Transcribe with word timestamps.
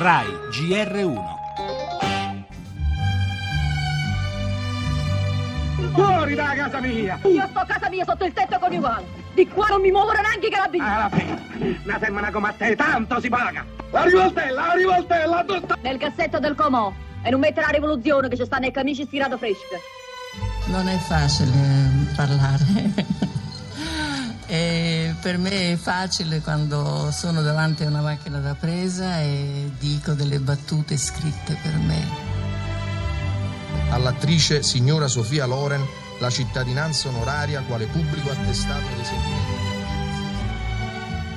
RAI 0.00 0.28
GR1 0.50 1.20
Fuori 5.92 6.34
da 6.34 6.54
casa 6.54 6.80
mia! 6.80 7.18
Io 7.24 7.46
sto 7.46 7.58
a 7.58 7.66
casa 7.66 7.90
mia 7.90 8.06
sotto 8.06 8.24
il 8.24 8.32
tetto 8.32 8.58
coniugale. 8.58 9.04
Di 9.34 9.46
qua 9.46 9.66
non 9.66 9.82
mi 9.82 9.90
muovono 9.90 10.18
neanche 10.22 10.46
i 10.46 10.50
carabinieri. 10.50 10.90
Alla 10.90 11.10
fine, 11.10 11.80
una 11.84 11.98
semana 11.98 12.30
come 12.30 12.48
a 12.48 12.52
te, 12.52 12.74
tanto 12.76 13.20
si 13.20 13.28
paga! 13.28 13.62
La 13.90 14.04
rivoltella, 14.04 14.66
la 14.68 14.72
rivoltella, 14.72 15.44
tutta! 15.44 15.76
Nel 15.82 15.98
cassetto 15.98 16.38
del 16.38 16.54
comò. 16.54 16.90
E 17.22 17.28
non 17.28 17.40
mettere 17.40 17.66
la 17.66 17.72
rivoluzione 17.72 18.30
che 18.30 18.36
ci 18.38 18.46
stanno 18.46 18.64
i 18.64 18.70
camici 18.70 19.04
stirato 19.04 19.36
fresco. 19.36 19.76
Non 20.68 20.88
è 20.88 20.96
facile 20.96 21.52
parlare. 22.16 23.28
E 24.52 25.14
per 25.20 25.38
me 25.38 25.70
è 25.70 25.76
facile 25.76 26.40
quando 26.40 27.12
sono 27.12 27.40
davanti 27.40 27.84
a 27.84 27.86
una 27.86 28.00
macchina 28.00 28.40
da 28.40 28.56
presa 28.56 29.20
e 29.20 29.70
dico 29.78 30.14
delle 30.14 30.40
battute 30.40 30.96
scritte 30.96 31.56
per 31.62 31.76
me. 31.76 32.04
All'attrice 33.90 34.64
signora 34.64 35.06
Sofia 35.06 35.46
Loren 35.46 35.86
la 36.18 36.30
cittadinanza 36.30 37.06
onoraria 37.10 37.62
quale 37.62 37.86
pubblico 37.86 38.28
attestato 38.28 38.86
dei 38.96 39.04
sentimenti. 39.04 39.68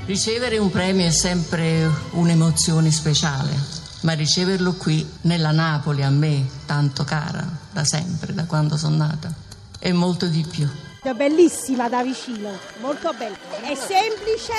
Ricevere 0.08 0.58
un 0.58 0.72
premio 0.72 1.06
è 1.06 1.12
sempre 1.12 1.88
un'emozione 2.14 2.90
speciale, 2.90 3.56
ma 4.02 4.14
riceverlo 4.14 4.74
qui, 4.74 5.08
nella 5.22 5.52
Napoli, 5.52 6.02
a 6.02 6.10
me, 6.10 6.50
tanto 6.66 7.04
cara, 7.04 7.48
da 7.72 7.84
sempre, 7.84 8.34
da 8.34 8.46
quando 8.46 8.76
sono 8.76 8.96
nata, 8.96 9.32
è 9.78 9.92
molto 9.92 10.26
di 10.26 10.44
più. 10.50 10.68
Bellissima 11.12 11.90
da 11.90 12.02
vicino, 12.02 12.58
molto 12.80 13.14
bella. 13.14 13.36
È 13.62 13.76
semplice, 13.76 14.54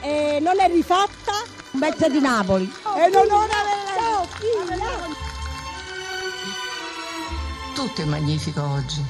eh, 0.00 0.38
non 0.40 0.58
è 0.58 0.66
rifatta. 0.66 1.32
Un 1.72 1.80
pezzo 1.80 2.08
di 2.08 2.20
Napoli. 2.20 2.64
e 2.96 3.08
non 3.08 3.30
ho 3.30 3.46
Tutto 7.74 8.00
è 8.00 8.04
magnifico 8.04 8.62
oggi. 8.62 9.04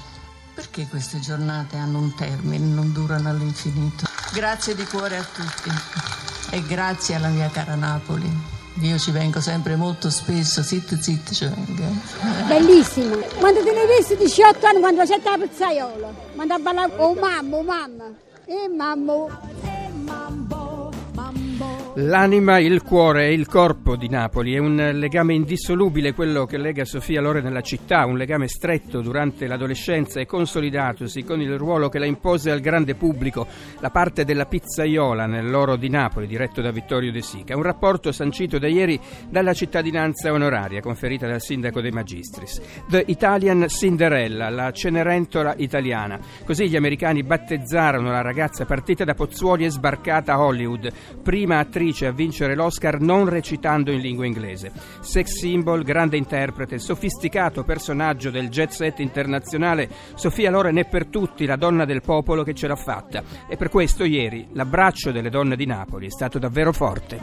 Perché 0.52 0.86
queste 0.88 1.20
giornate 1.20 1.76
hanno 1.76 1.98
un 1.98 2.14
termine, 2.14 2.66
non 2.66 2.92
durano 2.92 3.30
all'infinito? 3.30 4.04
Grazie 4.32 4.74
di 4.74 4.84
cuore 4.84 5.16
a 5.16 5.22
tutti 5.24 5.70
e 6.50 6.62
grazie 6.62 7.14
alla 7.14 7.28
mia 7.28 7.48
cara 7.48 7.76
Napoli. 7.76 8.59
Io 8.78 8.98
ci 8.98 9.10
vengo 9.10 9.40
sempre 9.40 9.76
molto 9.76 10.08
spesso, 10.10 10.62
zitto 10.62 10.96
zitto 10.96 11.34
ci 11.34 11.44
vengo. 11.44 11.82
Bellissimo. 12.46 13.16
Quando 13.38 13.62
te 13.62 13.72
ne 13.72 13.80
avessi 13.80 14.16
18 14.16 14.66
anni, 14.66 14.80
quando 14.80 15.02
c'è 15.04 15.20
la 15.22 15.36
pizzaiola, 15.38 16.12
quando 16.34 16.54
a 16.54 16.58
ballare, 16.58 16.92
oh 16.96 17.14
mamma, 17.14 17.56
oh 17.56 17.62
mamma, 17.62 18.04
e 18.46 18.68
mamma. 18.68 19.59
L'anima, 22.02 22.58
il 22.58 22.82
cuore 22.82 23.26
e 23.26 23.34
il 23.34 23.46
corpo 23.46 23.94
di 23.94 24.08
Napoli 24.08 24.54
è 24.54 24.58
un 24.58 24.92
legame 24.94 25.34
indissolubile 25.34 26.14
quello 26.14 26.46
che 26.46 26.56
lega 26.56 26.86
Sofia 26.86 27.20
Loren 27.20 27.44
alla 27.44 27.60
città, 27.60 28.06
un 28.06 28.16
legame 28.16 28.48
stretto 28.48 29.02
durante 29.02 29.46
l'adolescenza 29.46 30.18
e 30.18 30.24
consolidatosi 30.24 31.24
con 31.24 31.42
il 31.42 31.58
ruolo 31.58 31.90
che 31.90 31.98
la 31.98 32.06
impose 32.06 32.50
al 32.50 32.60
grande 32.60 32.94
pubblico, 32.94 33.46
la 33.80 33.90
parte 33.90 34.24
della 34.24 34.46
pizzaiola 34.46 35.26
nell'oro 35.26 35.76
di 35.76 35.90
Napoli 35.90 36.26
diretto 36.26 36.62
da 36.62 36.70
Vittorio 36.70 37.12
De 37.12 37.20
Sica, 37.20 37.54
un 37.54 37.62
rapporto 37.62 38.12
sancito 38.12 38.58
da 38.58 38.66
ieri 38.66 38.98
dalla 39.28 39.52
cittadinanza 39.52 40.32
onoraria 40.32 40.80
conferita 40.80 41.26
dal 41.26 41.42
sindaco 41.42 41.82
dei 41.82 41.90
Magistris. 41.90 42.62
The 42.88 43.04
Italian 43.08 43.68
Cinderella, 43.68 44.48
la 44.48 44.72
Cenerentola 44.72 45.52
italiana. 45.58 46.18
Così 46.46 46.66
gli 46.66 46.76
americani 46.76 47.22
battezzarono 47.22 48.10
la 48.10 48.22
ragazza 48.22 48.64
partita 48.64 49.04
da 49.04 49.12
Pozzuoli 49.12 49.66
e 49.66 49.70
sbarcata 49.70 50.32
a 50.32 50.40
Hollywood, 50.40 50.90
prima 51.22 51.58
attrice 51.58 51.88
a 52.06 52.12
vincere 52.12 52.54
l'Oscar 52.54 53.00
non 53.00 53.28
recitando 53.28 53.90
in 53.90 54.00
lingua 54.00 54.26
inglese. 54.26 54.72
Sex 55.00 55.38
symbol, 55.38 55.82
grande 55.82 56.16
interprete, 56.16 56.78
sofisticato 56.78 57.64
personaggio 57.64 58.30
del 58.30 58.48
jet 58.48 58.70
set 58.70 59.00
internazionale, 59.00 59.88
Sofia 60.14 60.50
Loren 60.50 60.76
è 60.76 60.86
per 60.86 61.06
tutti 61.06 61.46
la 61.46 61.56
donna 61.56 61.84
del 61.84 62.00
popolo 62.00 62.42
che 62.42 62.54
ce 62.54 62.66
l'ha 62.66 62.76
fatta. 62.76 63.22
E 63.48 63.56
per 63.56 63.68
questo 63.68 64.04
ieri 64.04 64.48
l'abbraccio 64.52 65.10
delle 65.10 65.30
donne 65.30 65.56
di 65.56 65.66
Napoli 65.66 66.06
è 66.06 66.10
stato 66.10 66.38
davvero 66.38 66.72
forte. 66.72 67.18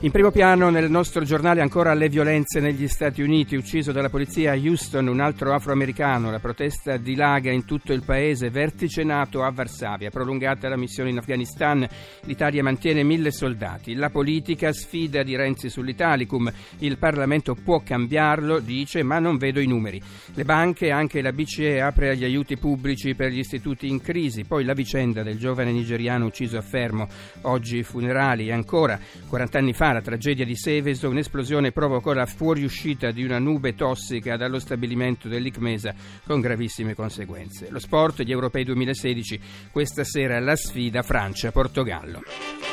In 0.00 0.10
primo 0.10 0.30
piano 0.30 0.70
nel 0.70 0.90
nostro 0.90 1.24
giornale 1.24 1.60
ancora 1.60 1.94
le 1.94 2.08
violenze 2.08 2.60
negli 2.60 2.88
Stati 2.88 3.22
Uniti, 3.22 3.54
ucciso 3.56 3.92
dalla 3.92 4.08
polizia 4.08 4.52
a 4.52 4.56
Houston 4.56 5.06
un 5.06 5.20
altro 5.20 5.54
afroamericano, 5.54 6.30
la 6.30 6.40
protesta 6.40 6.96
dilaga 6.96 7.50
in 7.50 7.64
tutto 7.64 7.92
il 7.92 8.02
paese, 8.04 8.50
vertice 8.50 9.04
NATO 9.04 9.42
a 9.42 9.50
Varsavia, 9.50 10.10
prolungata 10.10 10.68
la 10.68 10.76
missione 10.76 11.10
in 11.10 11.18
Afghanistan, 11.18 11.86
l'Italia 12.32 12.62
mantiene 12.62 13.02
mille 13.02 13.30
soldati, 13.30 13.92
la 13.92 14.08
politica 14.08 14.72
sfida 14.72 15.22
di 15.22 15.36
Renzi 15.36 15.68
sull'Italicum, 15.68 16.50
il 16.78 16.96
Parlamento 16.96 17.54
può 17.54 17.82
cambiarlo, 17.84 18.58
dice, 18.58 19.02
ma 19.02 19.18
non 19.18 19.36
vedo 19.36 19.60
i 19.60 19.66
numeri. 19.66 20.00
Le 20.32 20.44
banche, 20.44 20.90
anche 20.90 21.20
la 21.20 21.30
BCE 21.30 21.82
apre 21.82 22.08
agli 22.08 22.24
aiuti 22.24 22.56
pubblici 22.56 23.14
per 23.14 23.32
gli 23.32 23.40
istituti 23.40 23.86
in 23.86 24.00
crisi, 24.00 24.44
poi 24.44 24.64
la 24.64 24.72
vicenda 24.72 25.22
del 25.22 25.36
giovane 25.36 25.72
nigeriano 25.72 26.24
ucciso 26.24 26.56
a 26.56 26.62
Fermo, 26.62 27.06
oggi 27.42 27.82
funerali 27.82 28.50
ancora. 28.50 28.98
40 29.28 29.58
anni 29.58 29.74
fa 29.74 29.92
la 29.92 30.00
tragedia 30.00 30.46
di 30.46 30.56
Seveso, 30.56 31.10
un'esplosione 31.10 31.70
provocò 31.70 32.14
la 32.14 32.24
fuoriuscita 32.24 33.10
di 33.10 33.24
una 33.24 33.38
nube 33.38 33.74
tossica 33.74 34.38
dallo 34.38 34.58
stabilimento 34.58 35.28
dell'Icmesa 35.28 35.94
con 36.24 36.40
gravissime 36.40 36.94
conseguenze. 36.94 37.68
Lo 37.68 37.78
sport, 37.78 38.22
gli 38.22 38.30
europei 38.30 38.64
2016, 38.64 39.40
questa 39.70 40.02
sera 40.02 40.40
la 40.40 40.56
sfida 40.56 41.02
Francia-Portogallo. 41.02 42.21
Yeah. 42.26 42.71